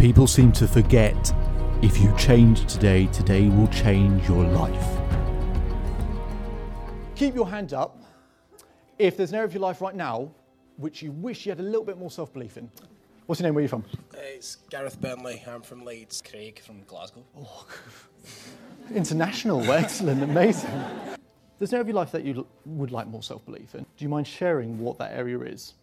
[0.00, 1.30] People seem to forget
[1.82, 4.98] if you change today, today will change your life.
[7.16, 8.02] Keep your hand up
[8.98, 10.30] if there's an area of your life right now
[10.78, 12.70] which you wish you had a little bit more self belief in.
[13.26, 13.54] What's your name?
[13.54, 13.84] Where are you from?
[14.14, 15.42] It's Gareth Burnley.
[15.46, 16.22] I'm from Leeds.
[16.22, 17.22] Craig from Glasgow.
[17.38, 17.66] Oh,
[18.94, 20.70] International, excellent, amazing.
[21.58, 23.82] There's an area of your life that you l- would like more self belief in.
[23.82, 25.74] Do you mind sharing what that area is?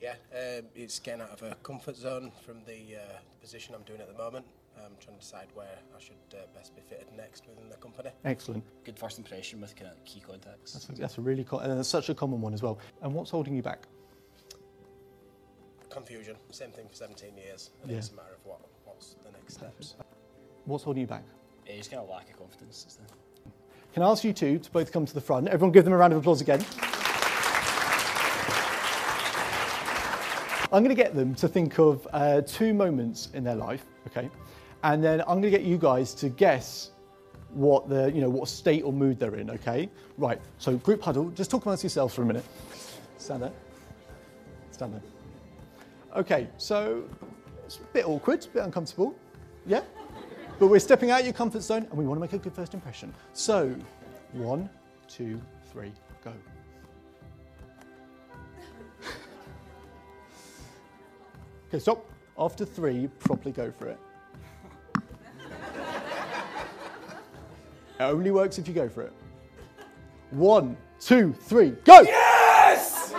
[0.00, 4.00] Yeah, um, it's getting out of a comfort zone from the uh, position I'm doing
[4.00, 4.44] at the moment.
[4.76, 8.10] I'm trying to decide where I should uh, best be fitted next within the company.
[8.26, 8.62] Excellent.
[8.84, 10.74] Good first impression with kind of key contacts.
[10.74, 12.78] That's a, that's a really co- and it's such a common one as well.
[13.00, 13.86] And what's holding you back?
[15.88, 17.70] Confusion, same thing for 17 years.
[17.82, 17.96] And Yeah.
[17.98, 19.94] it's a matter of what, what's the next steps.
[20.66, 21.22] What's holding you back?
[21.66, 22.84] Yeah, just kind of lack of confidence.
[22.86, 23.50] Is the,
[23.94, 25.48] Can I ask you two to both come to the front?
[25.48, 26.62] Everyone give them a round of applause again.
[30.72, 34.28] I'm going to get them to think of uh, two moments in their life, okay?
[34.82, 36.90] And then I'm going to get you guys to guess
[37.50, 39.88] what the, you know, what state or mood they're in, okay?
[40.18, 42.44] Right, so group huddle, just talk amongst yourselves for a minute.
[43.16, 43.52] Stand there.
[44.72, 45.02] Stand there.
[46.16, 47.04] Okay, so
[47.64, 49.14] it's a bit awkward, a bit uncomfortable,
[49.66, 49.82] yeah?
[50.58, 52.74] But we're stepping out your comfort zone and we want to make a good first
[52.74, 53.14] impression.
[53.34, 53.76] So,
[54.32, 54.68] one,
[55.06, 55.92] two, three,
[56.24, 56.32] go.
[61.76, 62.10] Okay, stop.
[62.38, 63.98] After three, properly go for it.
[67.98, 69.12] it only works if you go for it.
[70.30, 72.00] One, two, three, go!
[72.02, 73.14] Yes!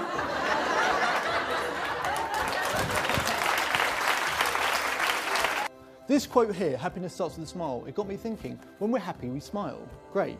[6.08, 9.30] this quote here, happiness starts with a smile, it got me thinking, when we're happy,
[9.30, 9.82] we smile.
[10.14, 10.38] Great.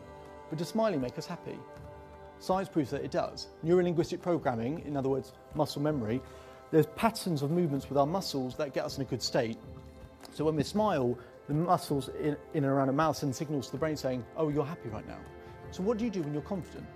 [0.50, 1.58] But does smiling make us happy?
[2.38, 3.48] Science proves that it does.
[3.64, 6.20] Neurolinguistic programming, in other words, muscle memory,
[6.70, 9.58] there's patterns of movements with our muscles that get us in a good state.
[10.34, 13.72] So when we smile, the muscles in, in and around our mouth send signals to
[13.72, 15.18] the brain saying, oh, you're happy right now.
[15.70, 16.86] So what do you do when you're confident?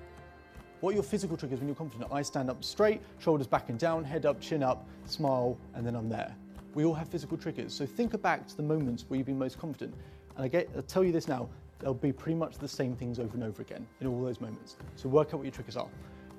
[0.81, 2.11] What are your physical triggers when you're confident?
[2.13, 5.95] I stand up straight, shoulders back and down, head up, chin up, smile, and then
[5.95, 6.35] I'm there.
[6.75, 7.73] We all have physical triggers.
[7.73, 9.95] So think back to the moments where you've been most confident.
[10.37, 13.19] And I get, I'll tell you this now, they'll be pretty much the same things
[13.19, 14.77] over and over again in all those moments.
[14.97, 15.89] So work out what your triggers are.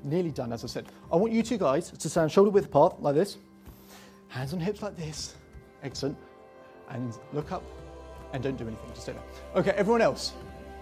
[0.03, 0.85] Nearly done, as I said.
[1.11, 3.37] I want you two guys to stand shoulder width apart, like this.
[4.27, 5.35] Hands on hips like this.
[5.81, 6.17] Excellent.
[6.89, 7.63] And look up
[8.33, 9.21] and don't do anything, just stay there.
[9.55, 10.33] Okay, everyone else,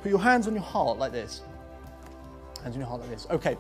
[0.02, 1.42] put your hands on your heart like this.
[2.64, 3.28] Hands on your heart like this.
[3.30, 3.58] Okay.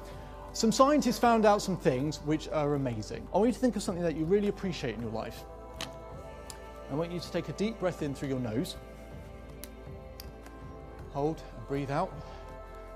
[0.53, 3.25] Some scientists found out some things which are amazing.
[3.33, 5.43] I want you to think of something that you really appreciate in your life.
[6.91, 8.75] I want you to take a deep breath in through your nose.
[11.11, 12.13] Hold and breathe out.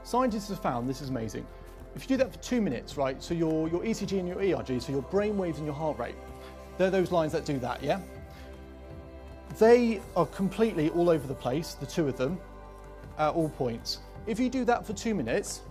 [0.03, 1.47] Scientists have found this is amazing.
[1.95, 4.81] If you do that for two minutes, right, so your, your ECG and your ERG,
[4.81, 6.15] so your brain waves and your heart rate,
[6.77, 8.01] they're those lines that do that, yeah?
[9.57, 12.37] They are completely all over the place, the two of them,
[13.17, 13.99] at all points.
[14.27, 15.61] If you do that for two minutes,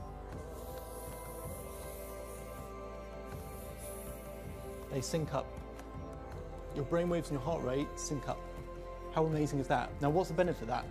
[4.91, 5.47] they sync up.
[6.75, 8.41] Your brain waves and your heart rate sync up.
[9.13, 9.91] How amazing is that?
[10.01, 10.85] Now, what's the benefit of that?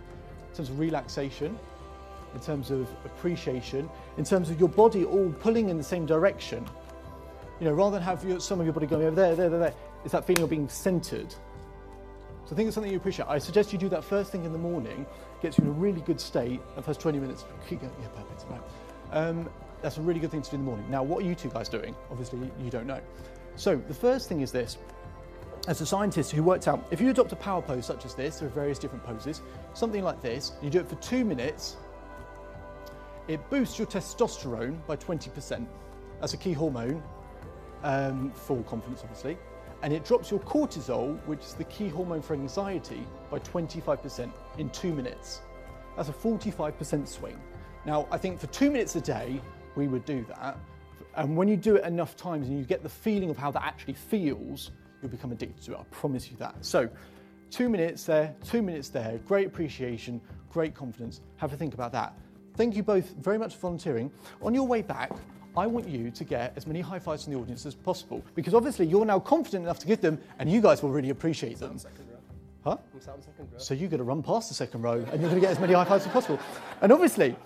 [0.50, 1.58] In terms of relaxation,
[2.34, 6.66] in terms of appreciation, in terms of your body all pulling in the same direction.
[7.60, 9.58] You know, rather than have your, some of your body going over there, there, there,
[9.58, 9.74] there,
[10.04, 11.30] it's that feeling of being centered.
[11.30, 13.28] So I think it's something you appreciate.
[13.28, 15.06] I suggest you do that first thing in the morning,
[15.40, 16.60] gets you in a really good state.
[16.76, 17.92] The first 20 minutes, keep going.
[18.00, 18.44] Yeah, perfect.
[18.50, 18.60] Right.
[19.12, 19.48] Um,
[19.80, 20.90] that's a really good thing to do in the morning.
[20.90, 21.94] Now, what are you two guys doing?
[22.10, 23.00] Obviously, you don't know.
[23.56, 24.76] So the first thing is this.
[25.66, 28.38] As a scientist who worked out, if you adopt a power pose such as this,
[28.38, 29.40] there are various different poses,
[29.72, 31.76] something like this, you do it for two minutes,
[33.28, 35.66] it boosts your testosterone by 20%.
[36.20, 37.02] That's a key hormone
[37.82, 39.38] um, for confidence, obviously.
[39.82, 44.70] And it drops your cortisol, which is the key hormone for anxiety, by 25% in
[44.70, 45.42] two minutes.
[45.96, 47.38] That's a 45% swing.
[47.84, 49.40] Now, I think for two minutes a day,
[49.76, 50.58] we would do that.
[51.16, 53.62] And when you do it enough times and you get the feeling of how that
[53.62, 54.70] actually feels,
[55.00, 55.78] you'll become addicted to it.
[55.80, 56.56] I promise you that.
[56.64, 56.88] So,
[57.50, 60.20] two minutes there, two minutes there, great appreciation,
[60.50, 61.20] great confidence.
[61.36, 62.18] Have a think about that.
[62.56, 64.10] Thank you both very much for volunteering.
[64.42, 65.10] On your way back,
[65.56, 68.54] I want you to get as many high fives from the audience as possible because
[68.54, 71.78] obviously you're now confident enough to give them and you guys will really appreciate them.
[72.64, 72.78] Huh?
[72.92, 73.58] I'm sat on second row.
[73.58, 75.60] So you're going to run past the second row and you're going to get as
[75.60, 76.40] many high fives as possible.
[76.80, 77.36] And obviously,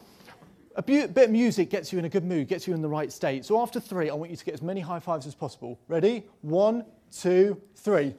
[0.76, 3.10] a bit of music gets you in a good mood, gets you in the right
[3.10, 3.44] state.
[3.44, 5.78] So after three, I want you to get as many high fives as possible.
[5.88, 6.24] Ready?
[6.42, 8.14] One, two, three.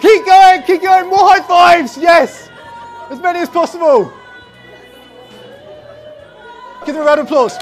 [0.00, 2.48] Keep going, keep going, more high fives, yes!
[3.08, 4.12] As many as possible.
[6.84, 7.56] Give them a round of applause.